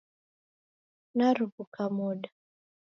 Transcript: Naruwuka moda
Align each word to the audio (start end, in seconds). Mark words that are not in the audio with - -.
Naruwuka 1.17 1.81
moda 1.97 2.29